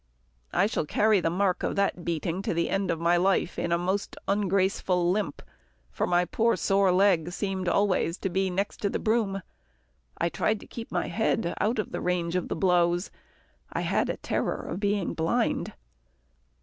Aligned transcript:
I 0.51 0.65
shall 0.65 0.87
carry 0.87 1.19
the 1.21 1.29
mark 1.29 1.61
of 1.61 1.75
that 1.75 2.03
beating 2.03 2.41
to 2.41 2.55
the 2.55 2.71
end 2.71 2.89
of 2.89 2.99
my 2.99 3.17
life 3.17 3.59
in 3.59 3.71
a 3.71 3.77
most 3.77 4.15
ungraceful 4.27 5.11
limp, 5.11 5.43
for 5.91 6.07
my 6.07 6.25
poor 6.25 6.55
sore 6.55 6.91
leg 6.91 7.31
seemed 7.31 7.65
to 7.65 7.71
be 7.71 7.75
always 7.75 8.19
next 8.25 8.81
the 8.91 8.97
broom. 8.97 9.43
I 10.17 10.27
tried 10.29 10.59
to 10.61 10.65
keep 10.65 10.91
my 10.91 11.05
head 11.05 11.53
out 11.61 11.77
of 11.77 11.93
range 11.93 12.35
of 12.35 12.47
the 12.47 12.55
blows. 12.55 13.11
I 13.71 13.81
had 13.81 14.09
a 14.09 14.17
terror 14.17 14.61
of 14.67 14.79
being 14.79 15.13
blind. 15.13 15.73